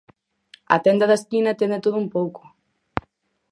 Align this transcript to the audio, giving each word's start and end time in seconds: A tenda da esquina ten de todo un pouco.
A 0.75 0.77
tenda 0.85 1.09
da 1.09 1.19
esquina 1.21 1.57
ten 1.59 1.69
de 1.73 1.79
todo 1.85 1.97
un 2.03 2.07
pouco. 2.15 2.41